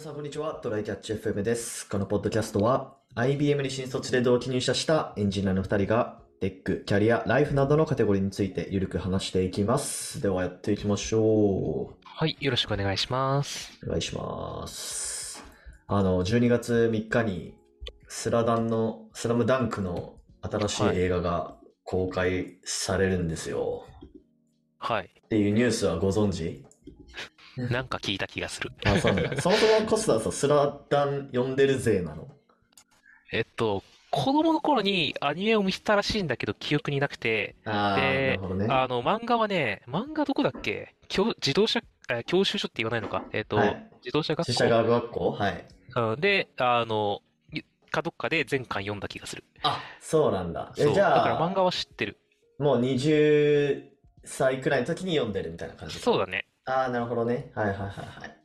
[0.00, 0.54] 皆さん、こんにちは。
[0.54, 1.86] トライキャッチ FM です。
[1.86, 10.22] このポッドキャストは、IBM に新卒で同期入社したエンジニアの2人が、テック、キャリア、ライフなどのカテゴリーについてゆるく話していきます。
[10.22, 13.78] では、やっていきましょはい、よろしくお願いします。
[13.82, 13.88] う。
[13.88, 15.44] お願いします。
[15.86, 17.54] あの、12月3日に、
[18.08, 23.84] スラダンの、スラムダンクの新しい映画が公開されるんですよ。
[24.78, 25.10] はい。
[25.26, 26.64] っていうニュースはご存知？
[27.68, 28.70] なんか聞いた気がする。
[28.84, 29.40] あ、そうなんだ。
[29.40, 32.28] そもそもコスターさん、スラダン読んでる勢なの？
[33.32, 38.66] えっと、子供の頃にアニメを見てたらしいんだけど記憶になくて、ああ、なでるほどね。
[38.68, 40.94] あの、漫画はね、漫画どこだっけ？
[41.08, 43.22] 教、自動車、え教習所って言わないのか？
[43.32, 45.30] えっと、はい自動車学自社校学校？
[45.32, 45.64] はい。
[45.96, 47.20] うんで、あの、
[47.52, 49.44] いかどっかで全巻読んだ気がする。
[49.62, 50.72] あ、そうなんだ。
[50.76, 50.94] え、そう。
[50.94, 52.16] じゃあ、だから漫画は知ってる。
[52.58, 53.82] もう20
[54.24, 56.46] 歳くらいの時に読んでるみたいな感じそうだね。
[56.70, 57.50] ああ、なるほどね。
[57.54, 58.36] はいはいはいはい。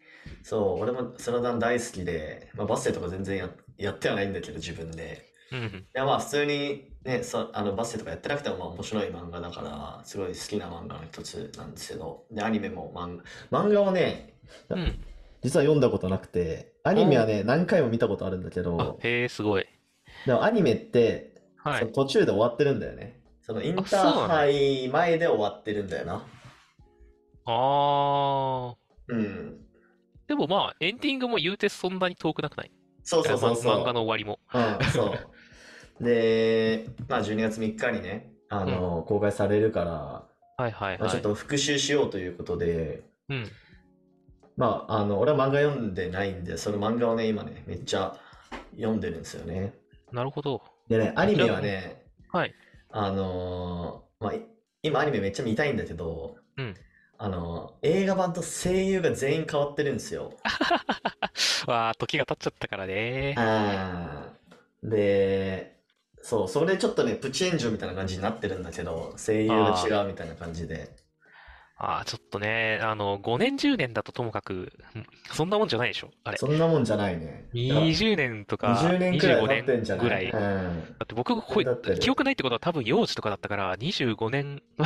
[0.44, 5.26] そう、俺もスラダン大好きで、まあ、バスケとか全然や、やってはないんだけど、自分で。
[5.52, 5.66] うんうん。
[5.66, 14.34] いや、まあ普通にね、そあのバスケとかやってなくてもまあ面白い漫画だから、すごい好きな漫画の一つなんですけど、で、アニメも漫画、漫画はね、
[14.70, 15.00] うん。
[15.44, 19.68] 実は読んだことなくて、アニメはね、何回も見たことあるんだけあど、、へえ、すごい。
[20.26, 21.80] でもアニメって、はい。
[21.80, 23.20] その途中で終わってるんだよね。
[23.42, 26.26] そのインターハイ前で終わってるんだよな。
[27.46, 28.76] あ
[29.08, 29.20] うん。
[29.20, 29.54] ー。
[30.28, 32.72] でもまあ、エンディングも言うてそんなに遠くなくない？
[33.04, 33.82] そうそうそうそう。
[33.82, 34.40] 漫画の終わりも。
[34.54, 35.16] うん、そ
[36.00, 36.04] う。
[36.04, 39.92] で、まあ12月3日にね、あの、公開されるから、
[40.58, 41.00] はいはいはい。
[41.00, 43.48] まあちょっと復習しようということで、うん。
[44.58, 48.18] まあ、あの、俺は漫画読んでないんで、その漫画をね、今ね、めっちゃ
[48.78, 49.74] 読んでるんですよね。
[50.14, 50.62] なるほど。
[50.88, 52.54] でね、アニメはね、はい。
[52.90, 54.46] あのーまあ、い
[54.82, 56.74] 今アニメめっちゃ見たいんだけど、うん。
[57.18, 60.34] あのー映画版と声優が全員変わってるんですよ。
[61.68, 63.34] わあ、時が経っちゃったからね。
[63.38, 65.78] あーで、
[66.22, 70.96] そう、それでちょっとね、プチ炎上みたいな感じになってるんだけど、声優が違うみたいな感じで。
[71.78, 76.12] ああ、ちょっとね、あの、5年、10年だとともかく、うんそんなもんじゃないでしょ。
[76.24, 76.38] あれ。
[76.38, 77.48] そんなもんじゃないね。
[77.54, 80.32] だから20年とか、20年くらい25経ってんじゃない年ぐらい。
[80.32, 80.80] だうん。
[80.80, 84.62] って僕がこだって記憶ないってことは多分幼児とかだったから、25年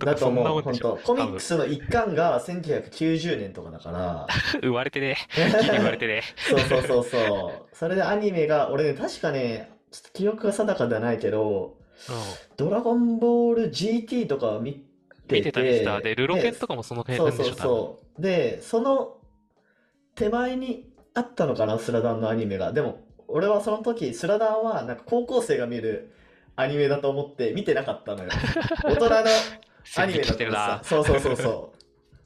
[0.00, 0.98] とだとかそんなもんでしょ。
[1.04, 4.26] コミックスの一巻が1990年とかだから、
[4.60, 5.16] 生まれてね。
[5.30, 6.22] 生まれてね。
[6.36, 7.76] そうそうそうそう。
[7.76, 11.76] それでアニメが、俺ね、確かね、ちょっと記憶が定かではないけど、
[12.08, 12.14] うん。
[12.56, 14.87] ドラゴンボール GT とか見
[15.28, 15.98] て見てたりした。
[15.98, 17.76] て、で、ルロケンとかもその辺そうそうなんでしょ、多分。
[17.76, 18.22] そう。
[18.22, 19.16] で、その
[20.14, 22.72] 手前にあったのかな、スラダンのアニメが。
[22.72, 26.12] でも、俺はその時、スラダンはなんか高校生が見る
[26.56, 28.30] アニメだと思って見てなかったのよ。
[28.84, 29.34] 大人の アニメだ
[29.84, 31.72] 線引きしてるとさな。、そうそうそうそ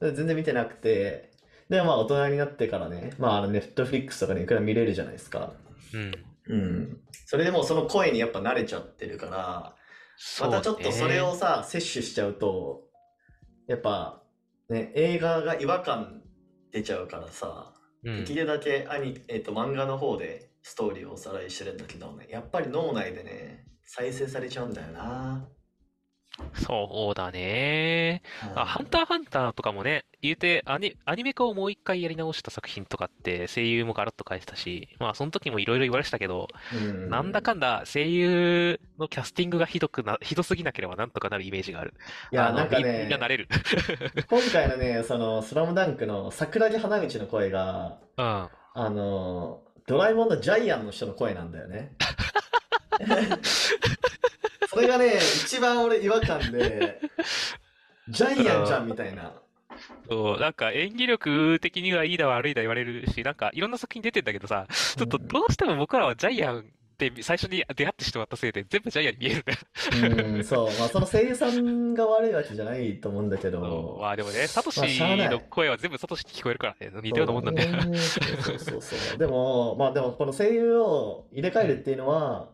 [0.00, 0.04] う。
[0.04, 1.30] で全然見てなくて、
[1.68, 5.52] で、まあ大人になってからね、まああのネットフリックスとかでいくら見れるじゃないですか。
[5.94, 6.12] うん。
[6.48, 7.00] うん。
[7.26, 9.74] それでもうその声にやっぱ慣れちゃってるから、
[10.16, 11.38] そうまたちょっとそれをね。
[11.38, 12.84] さ、摂取しちゃうと、
[13.66, 14.22] やっぱ、
[14.68, 16.22] ね、映画が違和感
[16.70, 17.72] 出ちゃうからさ、
[18.04, 25.46] うんできるだけアニ、えっと、漫画の方でストーリーをおさらいしてるんだけどね、やっぱり脳内でね、再生されちゃうんだよな。
[26.54, 28.22] そうだね。
[28.54, 41.94] あ、ハンターハンターとかもね、言うてアニ、アニメ化をもう一回やり直した作品とかって声優もガラッと変えてたし、まあその時もいろいろ言われてたけど、うんなんだかんだ声優のキャスティングがひどくな、ひどすぎなければなんとかなるイメージがある。
[42.31, 43.48] いや、なんかみみんなれる。
[44.28, 48.48] 今回のね、その、スラムダンクの桜木花道の声が、うん。
[48.75, 51.92] あの、ドラえもんのジャイアンの人の声なんだよね。
[54.72, 57.00] それがね、一番俺違和感で、
[58.09, 59.33] ジャイアンじゃんみたいな。
[60.09, 66.62] そう、なんか演技力的にはいいだ悪いだ言われるし、なんかいろんな作品出てんだけどさ、ちょっとどうしても僕らはジャイアンっ
[67.10, 70.28] て最初に出会ってしまったせいで全部ジャイアンに見えるんだよ。
[70.37, 70.78] うん、そう。
[70.78, 73.99] まあ、その声優さんが悪いわけじゃないと思うんだけど。
[74.00, 77.68] まあでもね、サトシの声は全部サトシに聞こえるからね、似たようなもんだね
[77.98, 79.18] そうそうそう。
[79.18, 82.48] でも、まあでも、この声優を入れ替えるっていうのは、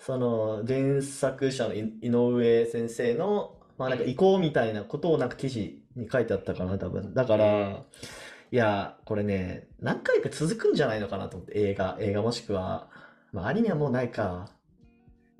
[0.00, 7.12] その原作者のい井上先生の、まあなんか意向みたいなことをなんか記事に書いてあったかな、多分。
[7.14, 7.82] だかうんら、
[8.52, 12.88] いや、これね、何回か続くんじゃないのかなと思って、映画、映画もしくは、
[13.32, 14.48] まあアニメはもうないか。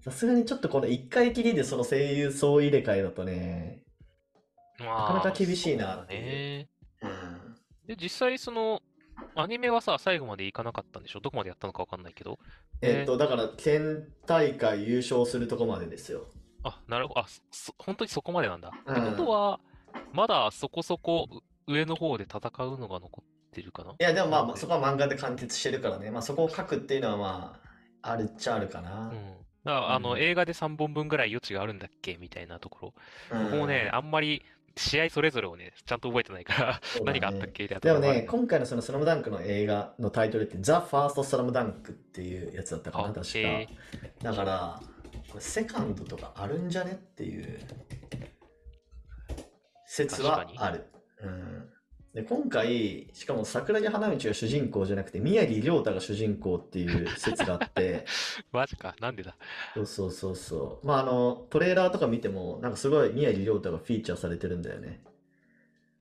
[0.01, 3.83] さすがにちょっとこの一回きりでその声優総入れ替えだとね、
[4.79, 7.87] まなかなか厳しいなってい。
[7.87, 8.83] で、実際その、
[9.35, 11.21] アニメはさ、最後までいかなかったんでしょ？
[11.21, 12.39] どこまでやったのかわかんないけど。
[12.83, 16.27] えっと、だから、県大会優勝するとこまでですよ。
[16.63, 17.21] あ、なるほど。
[17.21, 18.71] あ、そ、本当にそこまでなんだ。
[18.87, 19.61] うんってことは、
[20.13, 21.29] まだそこそこ
[21.67, 23.93] 上の方で戦うのが残ってるかな？
[23.93, 26.11] いや、でもまあ、そこは漫画で完結してるからね。
[26.11, 27.61] まあそこを書くっていうのはま
[28.03, 29.15] あ、あるっちゃあるかなう。
[29.15, 29.37] ん。
[29.65, 32.17] だからあの、うん映画で3本分ぐらい余地があるんだっけ？
[32.19, 32.95] みたいなとこ
[33.31, 33.39] ろ。
[33.39, 34.43] うん僕もね、あんまり
[34.77, 36.81] 試合それぞれをね、ちゃんと覚えてないから、ね。
[37.05, 43.39] 何があったっけみたいなとでもね、今回のそのスラムダンクの映画のタイトルって、ザ・ファースト・スラムダンクっていうやつだったかな、あ確か。
[43.39, 43.69] へ
[44.23, 44.81] だから、
[45.29, 47.59] これセカンドとかあるんじゃねっていう
[49.87, 50.59] 説は確かに。
[50.59, 50.87] ある。
[51.23, 51.71] うん、
[52.15, 58.05] で今回、しかも桜木花道が主人公じゃなくて、宮城亮太が主人公っていう説があって、
[58.51, 59.37] マジか、なんでだ。
[59.75, 60.87] そうそうそうそう。
[60.87, 65.05] まああの、トレーラーとか見ても、なんかすごい宮城亮太がフィーチャーされてるんだよね。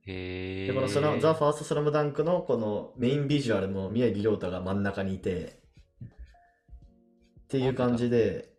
[0.06, 5.60] へで、このスラザ・ーファースト・スラムダンクのこのメインビジュアルも宮城亮太が真ん中にいて、
[6.02, 8.52] っていう感じで、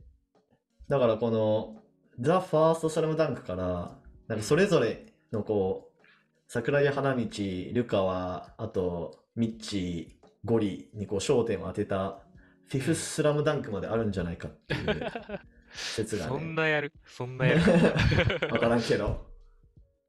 [0.87, 1.83] だからこの
[2.17, 5.90] ザ・ファースト・スラムダンクから、なんかそれぞれのこう、
[6.53, 7.25] 桜木花道、
[7.71, 12.19] ルカワ、あとミッチー、ゴリにこう焦点を当てた
[12.67, 15.11] フィフス・スラムダンクまであるんじゃないかっていう
[15.71, 17.61] 説がそんね、なやる、そんなやる？
[18.51, 19.25] わからんけど。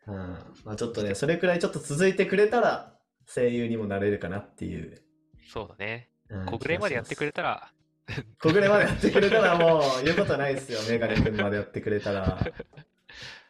[0.09, 0.17] うん、
[0.65, 5.01] まあちょっとね、それくらいちょっと続いてくれたら声優にもなれるかなっていう。
[5.49, 6.11] そうだね。
[6.29, 7.73] うん小暮までやってくれたら、
[8.41, 12.45] 小暮までやってくれたらもう言うことないですよ、メガネ君までやってくれたら。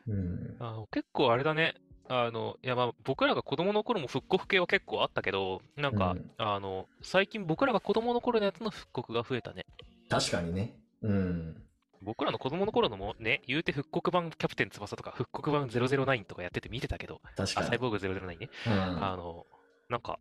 [0.06, 0.56] うん。
[0.60, 1.74] あの結構あれだね。
[2.14, 9.64] あの、いやまあ僕らが子供の頃も復刻系は結構あったけど、なんか、うんあの、最近僕らが子供の頃のやつの復刻が増えたね。
[10.10, 10.76] 確かにね。
[11.00, 11.62] うん。
[12.02, 17.66] 僕らの子供の頃のもね、言うて復刻版キャプテン翼とか復刻版009とかやってて見てたけど、あ、確かに。
[17.68, 18.50] サイボーグ009ね。
[18.66, 18.72] うん
[19.04, 19.46] あの、
[19.88, 20.18] なんか、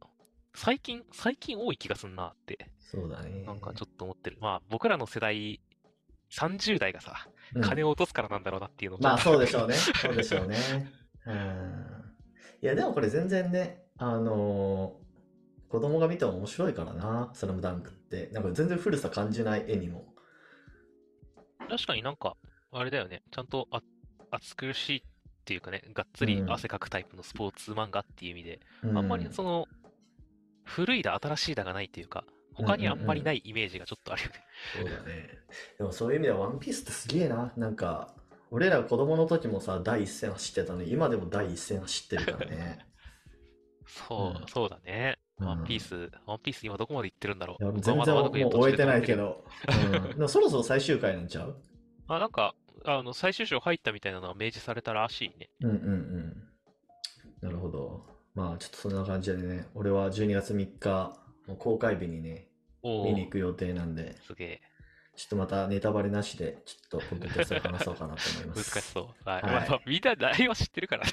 [0.53, 3.43] 最近、最近多い気がすんなって、そうだね。
[3.43, 4.37] なんかちょっと思ってる。
[4.39, 5.59] まあ僕らの世代、
[6.31, 9.73] 30代がさ、うん金を落とすからなんだろうなっていうのをちょまあそうでしょうね。
[9.75, 10.55] そうでしょうね。
[11.25, 11.35] うん。
[12.61, 15.01] いや、でもこれ全然ね、あのー
[15.71, 18.29] 子供が見ても面白いからな、スラムダンクって。
[18.33, 20.13] なんか全然古さ感じない絵にも。
[21.69, 22.35] 確かになんか、
[22.73, 23.23] あれだよね。
[23.31, 23.81] ちゃんとあ
[24.31, 25.03] 暑苦しいっ
[25.45, 29.65] ていうかね、がっつりうん汗かくタイプのスポーツ漫画っていう意味で、うんあんまりその、
[30.65, 34.33] 古いだ新しいだがないっていうか、他にあんまりないイメージがちょっとあるよね。
[34.77, 35.29] そうだね。
[35.77, 37.53] でもそういう意味ではワンピースってすげえな。
[37.55, 38.13] なんか、
[38.51, 42.85] 俺ら子供の時もさ、第一線走ってたのに、今でも第一線走ってるからね。
[43.87, 45.17] そう、うんそうだね。
[45.17, 47.63] うんワンピース、ワンピース今どこまで行ってるんだろう。
[47.63, 49.43] 全然もまだまだう終えてないけど。
[49.91, 51.57] うん、でもそろそろ最終回なんちゃう？
[52.07, 52.53] あ、なんか、
[52.85, 55.49] あの、最終章入ったみたいなのは明示されたらしいね。
[55.61, 56.43] うんうんうん。
[57.41, 58.05] なるほど。
[58.35, 62.49] まあちょっとそんな感じでね、俺は12月3日、もう公開日にね、
[62.83, 64.61] 見に行く予定なんで、すげえ。
[65.21, 68.81] ちょっとまたネタバレなしで、ちょっとポッドキャストで話そうかなと思いま難す。
[68.81, 69.29] しそう。
[69.29, 69.41] はい。
[69.43, 71.11] はいまあまあ、みんな内容は知ってるからね。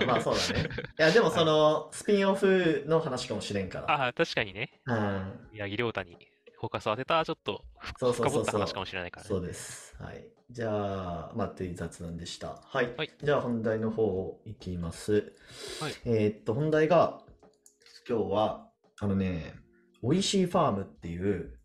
[0.00, 0.68] うんまあそうだね。
[1.00, 3.90] いやでもその、スピンオフの話かもしれんから。
[3.90, 4.80] ああ、確かにね。
[4.86, 5.48] うん。
[5.58, 6.16] 八木亮太に
[6.60, 9.28] フォーカスを当てた、ちょっと深掘った話かもしれないからね。
[9.28, 9.96] そうです。
[9.98, 10.24] はい。
[10.48, 12.62] じゃあ、まあ、という雑談でした。
[12.62, 12.94] はい。
[12.96, 15.32] はいじゃあ、本題の方いきます。
[15.80, 17.20] はいえーっと、本題が、
[18.08, 18.68] 今日は、
[19.00, 19.56] あのね、
[20.02, 21.59] おいしいファームっていう、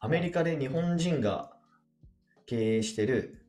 [0.00, 1.52] アメリカで日本人が
[2.46, 3.44] 経営してる、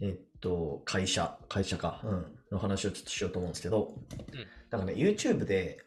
[0.00, 3.94] えっと、会社、会社か、うん、の話をちょっとしようと思うんですけど、
[4.32, 4.46] うん。
[4.70, 5.78] なんかね、YouTube で、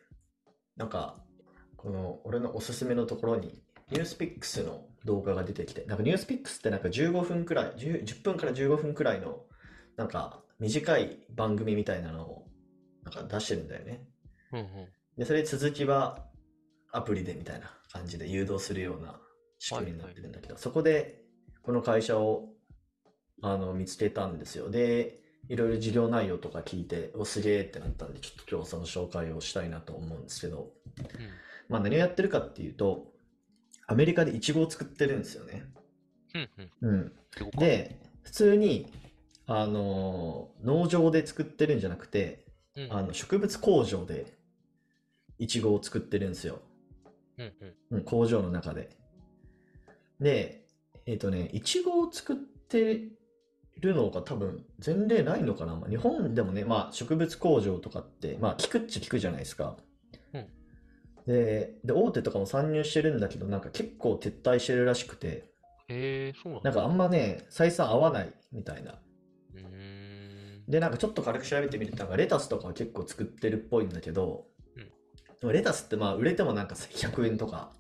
[0.78, 1.24] なんか、
[1.78, 9.44] この、俺のおすすめのところに、ニュースピックスの動画が出てきて、なんかニュースピックスってなんか15分くらい、10, 10分から15分くらいの、
[9.96, 12.48] なんか短い番組みたいなのを、
[13.04, 14.08] なんか出してるんだよね。
[14.54, 14.68] うんうん。
[15.18, 16.26] で、それ続きは
[16.92, 19.20] アプリでみたいな感じで誘導するような
[19.62, 21.22] 仕組みになってるんだけど、そこで
[21.62, 22.50] この会社を
[23.44, 24.72] あの見つけたんですよ。
[24.72, 30.72] で、いろいろ事業内容とか聞いて、お、すげえってなったんで、ちょっと今日その紹介をしたいなと思うんですけど、
[31.70, 33.14] まあ何をやってるかっていうと、
[33.86, 35.64] アメリカでイチゴを作ってるんですよね。
[36.82, 36.90] うん。
[36.90, 37.14] うん
[37.60, 38.92] で、普通に、
[39.46, 44.34] あの農場で作ってるんじゃなくて、うんあの植物工場で
[45.38, 46.60] イチゴを作ってるんですよ。
[47.38, 47.54] うん
[47.92, 47.98] うん。
[47.98, 49.01] うん、工場の中で。
[50.22, 50.68] で、
[51.06, 53.10] えっ、とね、イチゴを作って
[53.80, 55.76] るのが多分前例ないのかな？
[55.76, 59.78] まあ、日本でもね、まあ植物工場とかって、まあ聞くっちゃ聞くじゃないですか。
[60.34, 60.48] うん
[61.28, 65.52] で、で、大手とかも参入してるんだけど、なんか結構撤退してるらしくて、
[65.88, 66.72] へえ、そうなんだ。
[66.72, 69.00] なんかあんまね、採算合わないみたいな。
[70.68, 74.46] で、なんかちょっと軽く調べてみると、なんかレタスとかは結構作ってるっぽいんだけど、
[75.44, 77.72] うんレタスってまあ売れてもなんか100円とか、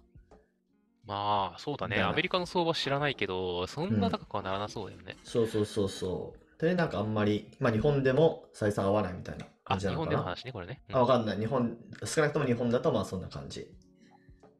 [1.05, 2.01] まあ、そうだね。
[2.01, 5.17] アメリカの相場知らないけど、そんな高くはならなそうだよね。
[5.23, 6.61] そうそうそうそう。
[6.61, 10.11] で、なんかあんまり、まあ日本でも採算合わないみたいな感じなのかな。
[10.11, 10.81] 本での話ね、これね。
[10.89, 11.39] うんあ、わかんない。
[11.39, 13.67] 日本、少なくとも日本だとまあそんな感じ。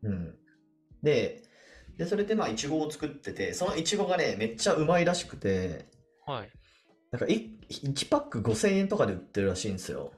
[0.03, 0.35] うん。
[1.03, 1.43] で、
[1.97, 5.85] で、それでまあイチゴを作ってて、そのイチゴがね、めっちゃうまいらしくて、
[6.25, 6.51] はい。
[7.11, 10.11] なんかい1パック5000円とかで売ってるらしいんですよ。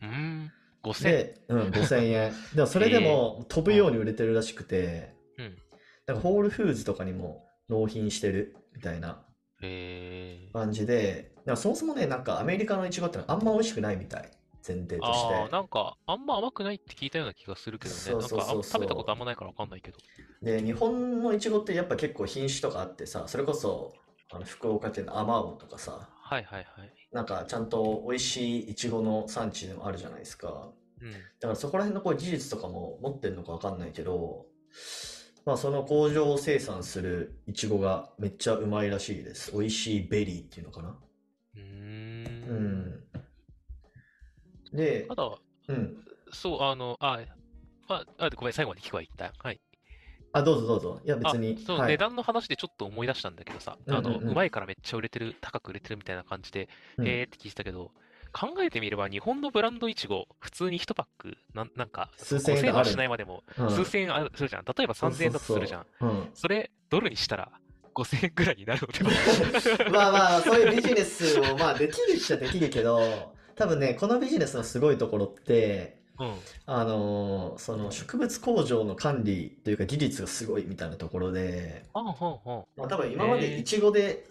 [0.00, 0.52] うーん。
[0.82, 1.02] 5000。
[1.02, 2.32] で、うん、5000円。
[2.54, 5.58] でもそれでも飛ぶように売れてるらしくて、うん。
[6.06, 9.24] なんかホールフーズとかにも納品してるみたいな
[9.62, 10.52] えー。
[10.52, 14.30] 感じで、だからそもそもね、なんかアメリカのイチゴってのはあんま美味しくないみたい。
[14.66, 15.52] 前提としああ、て。
[15.52, 18.00] なんか、あんま甘くないって聞いたような気がするけどね。
[18.00, 19.98] 食べたことあんまないからわかんないけど。
[20.42, 23.94] で、日本のイチゴってやっぱ結構品種とかあってさ、それこそ
[24.32, 26.92] あの福岡県のあまおうとかさ、はいはいはい。
[27.12, 30.72] なんかちゃんと美味しいイチゴの産地でもあるじゃないですか。
[31.00, 31.12] うん。
[31.12, 34.46] だからそこら辺のこう技術とかも持ってるのかわかんないけど、
[35.46, 39.52] まあその工場を生産するイチゴがめっちゃうまいらしいです。
[39.52, 40.98] 美味しいベリーっていうのかな。
[41.54, 42.50] うー。
[42.50, 42.56] うん
[44.74, 44.76] ん。
[44.76, 45.38] でた、だ、
[45.68, 45.96] うん。
[46.32, 47.20] そう、あの、あ、
[47.88, 49.32] あ、あごめん、最後まで聞くわ、一旦。
[49.38, 49.60] はい。
[50.32, 51.00] あ、どうぞどうぞ。
[51.04, 51.56] いやあ別に。
[51.66, 57.90] そう、はい値段の話でちょっと思い出したんだけどさ、あの、うまいからめっちゃ売れてる、高く売れてるみたいな感じで、うんえーって聞いてたけど、
[58.36, 64.64] 考えてみれば、日本のブランドイチゴ、普通に1パック、なんなんか、数千円5000円はしないまでも、うん数千円あるするじゃん。
[64.64, 65.86] 例えば3000円だとするじゃん。
[65.98, 67.50] そうそうそうそれ、ドルにしたら
[67.94, 69.10] 5000円ぐらいになるのでは
[69.86, 69.88] うん。
[69.92, 76.38] まあまあ、そういうビジネスをまあできるっちゃできるけど、多分ね、このビジネスのすごいところって、うん。
[76.66, 82.64] あのーその植物工場の管理というか技術がすごいみたいなところで、はんはんはん。
[82.76, 84.26] まあ多分今までイチゴで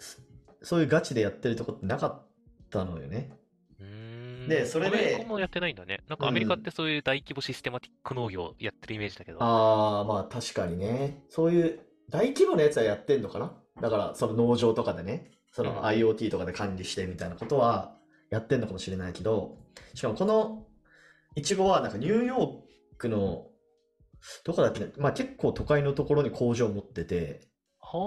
[0.62, 2.22] そういうガチでやってるとこってなかっ
[2.70, 3.30] たのよね。
[4.48, 4.96] でそれで。
[4.96, 6.00] アメリカもやってないんだね。
[6.08, 9.42] なんかアメリカってそういう大規模システマティック農業やってるイメージだけど。
[9.42, 11.24] ああ、まあ確かにね。
[11.28, 13.52] そういう大規模なやつはやってんのかな？
[13.80, 15.68] だからその農場とかでね、そうん。
[15.70, 17.96] の IoT とかで管理してみたいなことは
[18.30, 19.58] やってんのかもしれないけど、
[19.94, 20.66] しかもこの
[21.34, 23.46] イチゴはなんかニューヨークの
[24.44, 24.80] どこだっけ？
[24.80, 27.42] ね、まあ結構都会のところに工場を持ってて、
[27.80, 27.98] は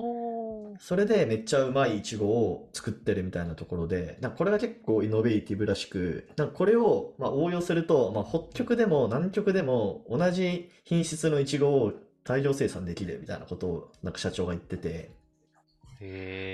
[0.80, 11.94] それでめっちゃうまいイチゴを作ってるみたいなところで、なんかこれが結構イノベーティブらしく、なんかこれをまあ応用すると、まあ、北極でも南極でも同じ品質のイチゴを
[12.24, 15.12] 大量生産できるみたいなことをなんか社長が言ってて、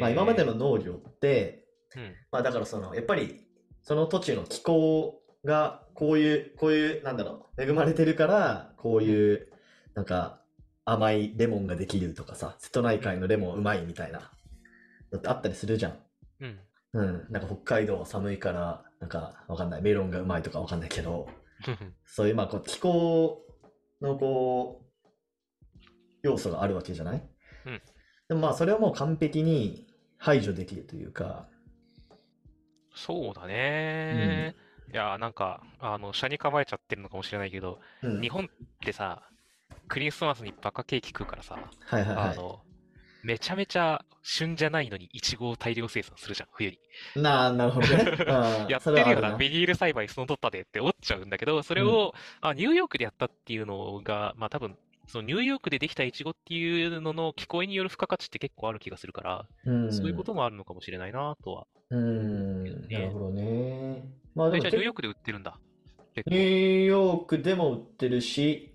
[0.01, 1.65] まあ、今までの、の農業って、
[1.96, 2.15] うん。
[2.32, 3.46] まあ、だからそのやっぱり
[3.84, 9.48] その土地の気候がこういう、こういう、なんだろう、恵まれてるから、こういう、
[9.94, 10.41] なんか
[10.86, 14.32] 甘いレモンができるとかさ、瀬戸内海のレモンうまいみたいな、
[15.12, 15.98] だってあったりするじゃん。
[16.42, 16.60] うん。
[16.94, 21.27] うん、なんか北海道は寒いから、なんかわかんない、メロンがうまいとかわかんないけど、
[22.06, 23.46] そういうまあこう気候
[24.01, 25.06] のこう、
[26.24, 27.24] 要素があるわけじゃない？
[27.65, 27.82] うん。
[28.27, 29.88] でもまあそれをもう完璧に
[30.18, 31.48] 排除できるというか、
[32.96, 34.56] そうだね。
[34.94, 38.48] いや、なんか、あの、車に構えちゃってるのかもしれないけど、うん、日本っ
[38.80, 39.27] てさ、
[39.88, 42.30] クリスマスにバカケーキ食うからさ、はいはいはい。
[42.30, 42.60] あの、
[43.24, 46.77] めちゃめちゃ旬じゃないのにイチゴを大量生産するじゃん、冬に。
[47.15, 47.96] なあ、なるほどね。
[48.22, 54.77] うんやってるよな、ビニール栽培その取ったでって思っちゃうんだけど、それを、あ、ニューヨークでやったっていうのが、まあ多分、
[55.08, 61.68] そのニューヨークでできたイチゴっていうのの聞こえによる付加価値って結構ある気がするから、うん、そういうこともあるのかもしれないなとは。
[61.89, 64.04] うん、なるほどね。
[64.34, 65.60] まあじゃあニューヨークで売ってるんだ。
[66.15, 68.75] ニューヨークでも売ってるし、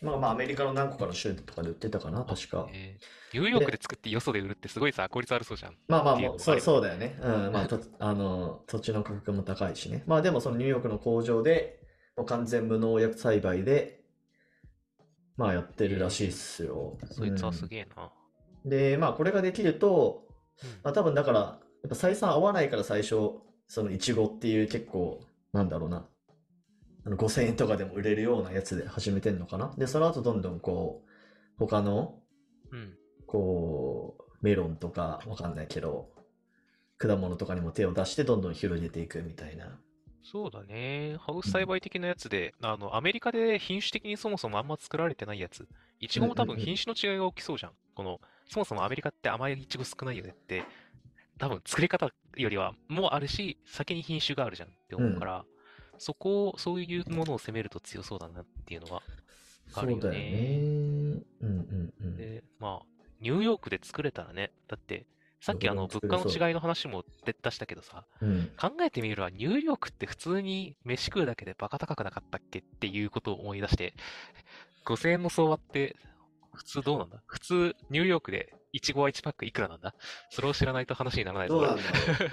[0.00, 2.66] まあまあアメリカの何個かの州とかで売ってたかな、確か。
[2.72, 5.76] えーニューヨークで作ってよそで売るってすごいさ、効率悪そうじゃん。
[5.86, 7.16] まあまあもう、そう、そうだよね。
[7.22, 10.02] うん、まあ、と、 あの、土地の価格も高いしね。
[10.06, 11.80] まあでもそのニューヨークの工場で、
[12.16, 14.02] もう完全無農薬栽培で、
[15.36, 16.98] まあやってるらしいっすよ。
[17.12, 17.68] そいつはすえ。
[17.68, 18.10] げえな。
[18.64, 20.26] で、まあこれができると、
[20.62, 25.20] うんまあ多分だから、やっぱ採算合わないから最初、そのイチゴっていう結構、
[25.52, 26.06] なんだろうな、
[27.06, 29.74] あの5000円とかでも売れるようなやつで始めてんのかな？
[29.78, 31.10] で、その後どんどんこう、
[31.58, 32.20] 他の、
[32.70, 32.94] うん。
[33.26, 36.10] こう、メロンとかわかんないけど、
[36.98, 39.78] 果物とかにも手を出してどんどん広げていくみたいな。
[40.22, 41.16] そうだね。
[41.18, 45.66] ハウス栽培的なやつで、あの、アメリカで品種的にそもそもあんま作られてないやつ。
[45.98, 47.72] イチゴも多分うんうんうん品種の違いが起きそうじゃん。
[47.94, 50.64] この、そもそもアメリカって甘いイチゴ少ないよねって、
[51.38, 55.44] 多分作り方よりはもあるし、先に品種があるじゃんって思うから、
[56.00, 59.02] そこを、そういうものを攻めると強そうだなっていうのは
[59.74, 60.30] あるよそうだよね。
[60.30, 60.38] ね。
[60.38, 62.16] うんうんうん。
[62.16, 62.86] で、まあ、
[63.20, 65.06] ニューヨークで作れたらね、だって、
[65.42, 68.48] さっきあの、物価の違いの話も出出したけどさ、うん。
[68.58, 73.94] 考えてみれば、ニューヨークって普通に飯食うだけでバカ高くなかったっけっていうことを思い出して、
[74.86, 75.96] 5000円の相場って、
[76.54, 77.22] 普通どうなんだ？
[77.26, 79.94] 普通、ニューヨークでイチゴは1パックいくらなんだ？
[80.30, 81.82] それを知らないと話にならないぞどうなんだ。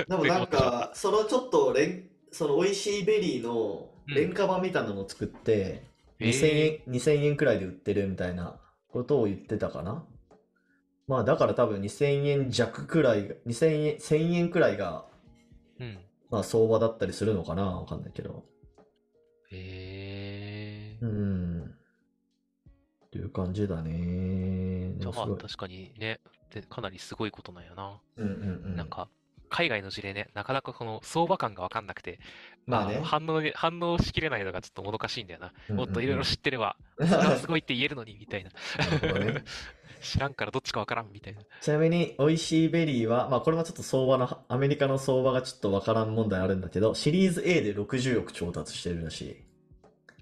[0.05, 5.83] でもなんか、 そのちょっと廉、その美味しいベリーの廉価版みたいなのを作って、
[6.19, 8.59] えー2000円、2000円くらいで売ってるみたいな
[8.91, 10.03] ことを言ってたかな。
[11.07, 15.05] まあだから多分2000円弱くらいが、2000円、1000円くらいが、
[15.79, 15.99] うん。
[16.29, 18.43] まあ相場だったりするのかなわかんないけど。
[19.51, 21.05] へえ。
[21.05, 21.77] うん。
[23.05, 24.93] っていう感じだね。
[24.97, 26.19] じゃあまあ確かにね、
[26.51, 28.01] でかなりすごいことなんやな。
[28.17, 28.75] うんうんうん。
[28.75, 29.07] なんか、
[29.49, 32.19] 海外の事例ね、なかなかこの相場感がわかんなくて、
[32.65, 35.47] まあねの反応に、反応しきれないのがちょっともどかしいんだよな。
[35.47, 38.49] うんうんうんもっといろいろ知ってれば、 それはすごいって言えるのに、みたいな。
[40.01, 41.41] 知らんからどっちかわからん、みたいな。
[41.61, 49.46] ちなみに、美味しいベリーは、まあこれもちょっと相場の、アメリカの相場がちょっとわからん問題あるんだけど、シリーズ A で60億調達してるらしい。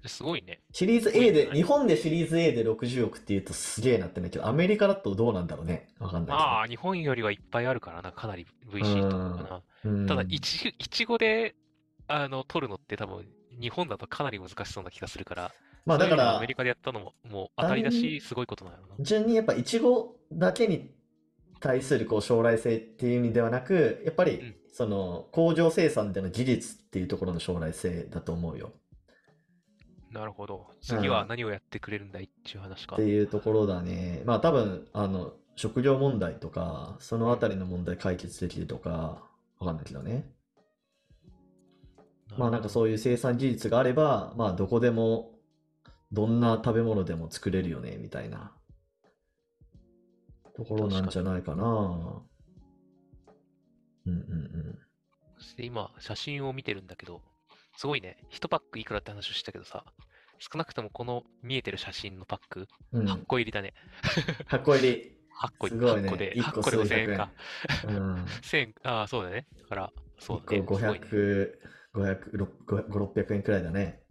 [0.08, 0.60] すごいね。
[0.72, 5.88] シリーズ A で、ね日本でシリーズ A で60億って言うとすげえなってんだけど、アメリカだとどうなんだろうね。
[5.98, 10.06] わかんないまあ、日本よりはいっぱいあるからな、かなり VC とかかな。
[10.06, 11.54] ただ、いち、いちごで、
[12.08, 13.26] あの、取るのって多分、
[13.60, 15.52] 日本だとかなり難しそうな気がするから、
[15.84, 18.82] まあだからアメ、リカでやったのも、もう当たりだし、すごいことなのな。
[19.00, 20.90] 順にやっぱイチゴだけに
[21.60, 28.72] 対するこう将来性っていう意味ではなく、やっぱりうんその工場生産での技術っていうところの将来性だと思うよ。
[30.10, 30.68] なるほど。
[30.80, 33.04] 次は何をやってくれるんだいっていう話かって。
[33.04, 34.22] いうところだね。
[34.24, 39.22] まあ多分、あの、食料問題とか、そのあたりの問題解決できるとか、
[39.58, 40.30] わかんないけどね。
[42.36, 45.32] まあなんかそういう生産技術があれば、まあどこでも、
[46.12, 48.52] どんな食べ物でも作れるよね、みたいな
[50.54, 51.64] ところなんじゃないかな。
[54.06, 54.78] うんうんうん。
[55.38, 57.22] そして今、写真を見てるんだけど、
[57.76, 58.16] すごいね。
[58.30, 59.84] 1パックいくらって話をしたけどさ、
[60.38, 63.74] 少なくともこの見えてる写真のパック、うん、8個入りだね。
[64.48, 65.16] 8個入り。
[65.38, 67.30] 8個、すごいね8個で、一個8個で数百5000円か。
[67.86, 68.24] うん。
[68.40, 69.46] 1000円、ああ、そうだね。
[69.62, 70.58] だから、そうだね。
[70.60, 71.06] 1個すごいね。
[71.06, 71.58] 500、
[71.94, 72.30] 500、
[72.66, 74.02] 500 600円くらいだね。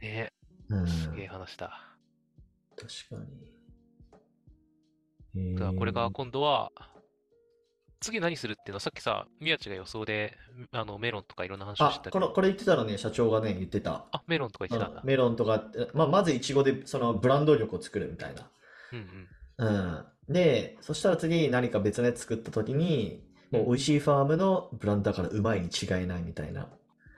[0.00, 0.32] ね
[0.70, 0.86] うん。
[0.86, 1.96] すげえ話だ。
[2.76, 3.24] 確か
[5.34, 5.54] に。
[5.54, 6.72] だからこれがえー今度は、
[8.00, 10.36] 次何するっていうのは、さっきさ、宮地が予想で、
[10.72, 14.06] あの、メロンとかいろんな話をしてあ、たけど、この、これ言ってたのね、社長がね、言ってた。
[14.12, 15.02] あ、メロンとか言ってたんだ。
[15.04, 18.50] メロンとかって、まあ、まずイチゴでそのブランド力を作るみたいな。
[18.92, 19.28] うんうん。
[19.58, 20.04] うん。
[20.28, 26.68] で、そしたら次何か別のやつ作った時に、もう美味しいファームのブランドだからうまいに違いないみたいな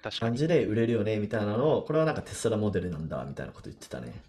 [0.03, 0.31] 確かに。
[0.31, 4.23] 感じで売れるよねみたいなのを、これはなんかテスラモデルなんだみたいなこと言ってたね。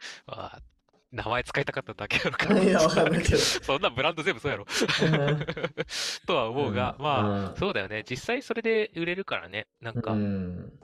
[0.26, 0.75] あー
[1.16, 4.66] 名前使いたかっただけなのかいやわかんないけど そんなブランド全部そうやろ。
[6.26, 8.04] とは思うが、うんまうんあ、そうだよね。
[8.08, 9.66] 実際それで売れるからね。
[9.80, 10.78] なんかう、ん。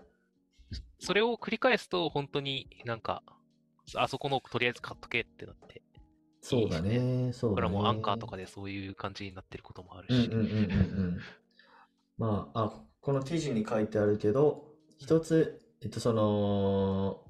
[0.98, 3.22] それを繰り返すと、本当になんか、
[3.94, 5.82] あそこのとりあえず買っとけってなって、
[6.40, 7.32] そうだね。
[7.32, 7.54] そうだね。
[7.54, 10.30] これはもうアンカーとかでそういう感じになってることもあるし。
[12.16, 17.24] まあ、あ、この記事に書いてあるけど、一つ、えっと、その、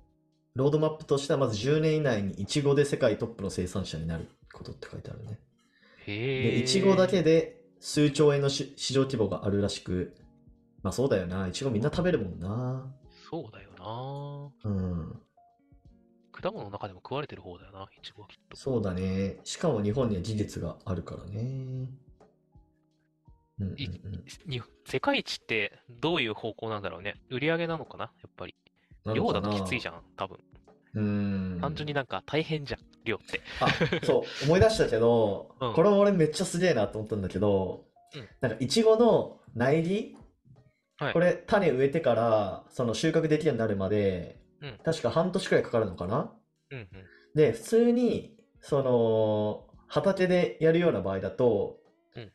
[0.54, 5.38] ロードマップとしてはまず10年以内にイチゴで世界トップの生産者になることって書いてあるね。
[6.06, 6.58] へで、え。
[6.60, 10.14] イチゴだけで数兆円のし市場規模があるらしく、
[10.82, 11.48] まあそうだよな。
[11.48, 12.92] イチゴみんな食べるもんな。
[13.30, 13.70] そうだよ
[14.64, 15.08] うん。
[15.08, 15.16] な。
[16.32, 18.56] 果物の中でも食われてる方だよな、イチゴはきっと。
[18.56, 19.38] そうだね。
[19.44, 21.40] しかも日本には技術があるからね。
[23.60, 24.24] うんうんいうん。
[24.46, 27.14] に世界一ってどういう方向なんだろうね。
[27.30, 28.54] 売り上げなのかなやっぱり。
[29.06, 30.38] 量だときついじゃん、多分。
[30.94, 31.58] うん。
[31.60, 33.40] 単純になんか大変じゃん、量って。
[33.60, 33.68] あ、
[34.04, 37.84] そう、思い出したけど、うんこれも俺めっちゃすげえなと思ったんだけど
[38.14, 40.16] うん、なんかイチゴの苗木、
[40.98, 46.32] はいこれ種植えてからその収穫できるようになるまでうん、確か半年くらいかかるのかな？
[46.70, 46.88] うんうん。
[47.34, 51.80] で、普通に、その、畑でやるような場合だと
[52.14, 52.30] うん、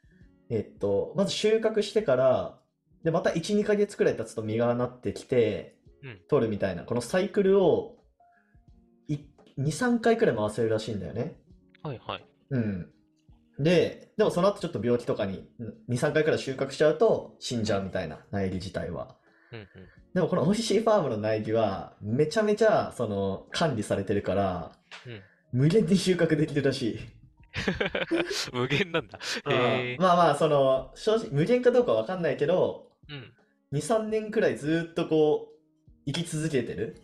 [0.49, 2.60] えっと、まず収穫してから、
[3.03, 5.76] で、また1、2ヶ月くらい経つと実がなってきてうん、
[6.29, 7.97] 取るみたいな、このサイクルを
[9.07, 9.17] い
[9.57, 11.39] 2、3回くらい回せるらしいんだよね。
[11.83, 12.25] はいはい。
[12.51, 12.89] うん。
[13.59, 15.49] で、でもその後ちょっと病気とかに
[15.89, 19.15] 2、3回くらい収穫しちゃうと死んじゃうみたいな、苗木自体は。
[19.51, 19.67] うんうん。
[20.13, 24.71] でもこの美味しいファームの苗木はめちゃめちゃその管理されてるから、
[25.05, 26.99] うん無限に収穫できるらしい。
[28.53, 29.19] 無限なんだ。
[29.97, 33.33] まあまあ、その、正直無限かどうかわかんないけど、うん。
[33.71, 35.56] 2、3年くらいずっとこう、
[36.07, 36.99] 生き続けてる？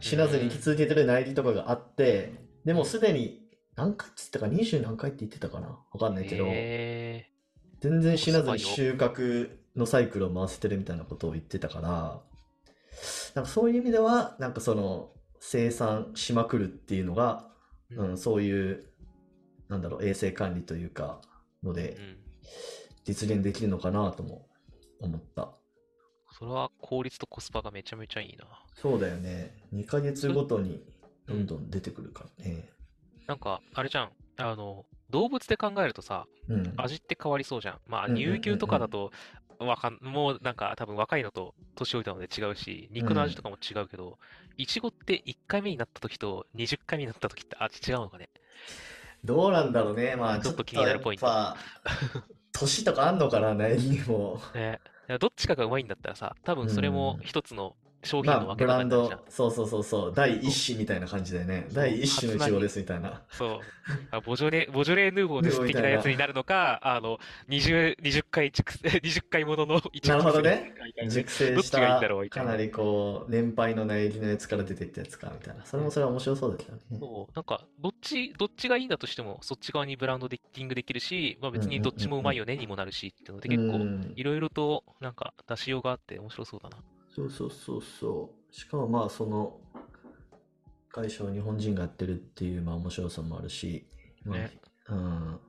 [0.00, 2.34] 死なずに生き続けてる苗木とかがあって、
[2.66, 3.40] でもすでに
[3.76, 5.78] 何回っつったか？20何回って言ってたかな？
[5.92, 7.30] わかんないけど、へ
[7.80, 12.20] 全然死なずに収穫のサイクルを回せてるみたいなことを言ってたから、
[13.34, 17.48] なんかそういう意味では、なんかその生産しまくるっていうのが、
[17.96, 18.84] うん、そういう、
[19.68, 21.20] なんだろう、衛生管理というか、
[21.62, 22.22] のうで、ん。
[23.04, 24.46] 実現できるのかなとも
[25.00, 25.52] 思った。
[26.38, 28.44] それは効率とコスパがめちゃめちゃいいな。
[28.74, 29.54] そうだよね。
[29.72, 30.82] 2ヶ月ごとに
[31.26, 32.68] どんどん出てくるからね。
[33.26, 34.10] なんか、あれじゃん。
[34.38, 36.74] あの、動物で考えるとさ、うん。
[36.76, 37.78] 味って変わりそうじゃん。
[37.86, 39.12] まあ、乳牛とかだと、
[39.58, 44.18] わかん、もうなんか多分若いのと年老いたので違うし、肉の味とかも違うけど、
[44.56, 48.30] いちごって1回目になった時と20回目になった時って味違うのかね。
[49.24, 50.16] どうなんだろうね。
[50.16, 51.56] まあ、ちょっと気になるポイントやっぱ、
[52.52, 54.40] 年とかあんのかな、苗木にも。
[54.54, 54.80] ね。
[55.20, 57.26] どっちかがうまいんだったらさ、多分それもうん。
[57.26, 59.18] 一つの商品のまあ、分けブラン方になるじゃん。
[59.18, 61.66] ド、そうそうそうそう、第一種みたいな感じだよね。
[61.72, 63.22] 第一種のイチゴですみたいな。
[63.30, 63.60] そう。
[64.10, 70.74] あボジョレ、ボジョレ・ ヌーボーです的ななやつになるのか、 あの、20、20回熟成、 20回ものの一なるほどね。
[71.08, 75.64] 熟成したかなりこう年配の苗木のやつから出てったやつかみたいな。
[75.64, 76.80] それもそれは面白そうですよね。
[76.98, 86.76] そう、なんか、どっち、どっちがいいんだとしても、そっち側にブランドディッティングできるし、まあ別にどっちもうまいよねにもなるしっていうので、結構、うんいろいろと、なんか、出しようがあって面白そうだな。
[87.14, 89.60] そうそうそうそうしかもまあその
[90.90, 93.86] 会社を日本人がやってるっていうまあ面白さもあるし、
[94.24, 94.50] まあね
[94.88, 95.40] うん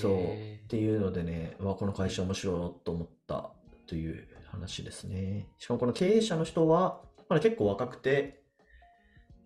[0.00, 3.50] そうっていうのでね、わこの会社面白いと思った
[3.86, 5.48] という話ですね。
[5.58, 8.42] しかもこの経営者の人は、まだ結構若くて、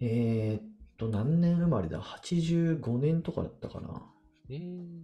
[0.00, 0.62] えーっ
[0.96, 4.02] と、何年生まれだ ?85 年とかだったかな。
[4.50, 5.02] えー、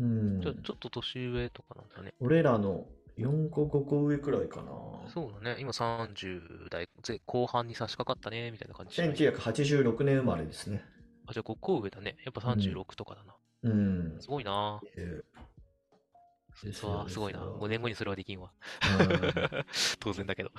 [0.00, 2.14] うんじゃあ、ちょっと年上とかなんだね。
[2.20, 2.86] 俺らの
[3.20, 4.72] 4個5個上くらいかな。
[5.08, 5.60] そうだね。
[5.60, 9.00] 今30代前後半に差し掛かったね、みたいな感じ。
[9.02, 10.84] 1986年生まれですね。
[11.26, 12.16] あ、じゃあ5個上だね。
[12.24, 13.36] やっぱ36とかだな。
[13.62, 14.16] うん。
[14.20, 15.24] すごいなえー
[16.72, 17.38] そうよすごいな。
[17.38, 18.52] ですよ5年後にそれはできんわ。
[19.00, 19.64] うん
[20.00, 20.50] 当然だけど。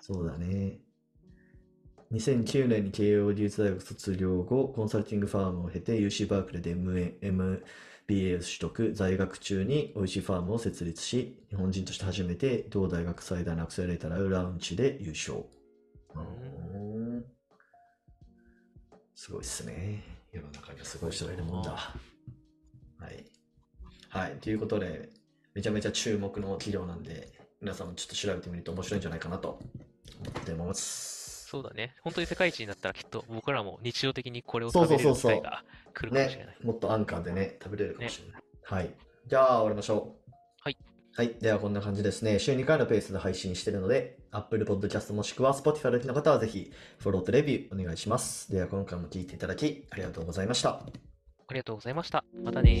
[0.00, 0.78] そうだね。
[2.12, 7.62] 2009年に慶応義塾大学卒業後、コンサルティングファームを経て UC バークレーで MA
[8.10, 15.44] MBA を取得、在学中に美味しいファームを設立し、日本人として初めて同大学最大のアクセラレーターラウンチで優勝。
[16.16, 17.24] うん
[19.14, 20.02] すごいっすね。
[20.32, 21.70] 世の中にはすごい人がいるもんだ。
[21.72, 21.90] は
[23.10, 23.24] い。
[24.08, 24.36] はい。
[24.40, 25.10] ということで、
[25.54, 29.60] めちゃめちゃ注目の企業なんで、皆さんもちょっと調べてみると面白いんじゃないかなと
[30.20, 31.19] 思ってます。
[31.50, 31.96] そうだね。
[32.02, 36.54] 本当に世界一になったらきっと僕らも日常的にこれをそう食べれそうそうそうる機会が来るかもしれない。
[36.54, 38.42] ね、もっとアンカーでね、食べれるかもしれない。
[38.62, 38.94] はい。
[39.26, 40.30] じゃあ、終わりましょう。
[40.60, 40.78] はい。
[41.16, 41.34] はい。
[41.40, 42.38] では、こんな感じですね。
[42.38, 48.52] 週2回のペースで配信しているので、Apple Podcast もしくは Spotify での方はぜひ、フォローとレビューお願いします。
[48.52, 50.70] では、今回も聞いていただき、ありがとうございました。
[50.70, 50.84] あ
[51.52, 52.24] りがとうございました。
[52.44, 52.78] またね。